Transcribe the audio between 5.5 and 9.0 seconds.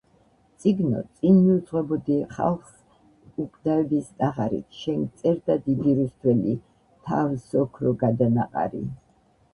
დიდი რუსთველი თავსოქროგადანაყარი!